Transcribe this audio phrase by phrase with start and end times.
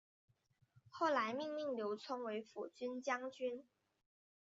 [0.89, 3.63] 后来任命刘聪为抚军将军。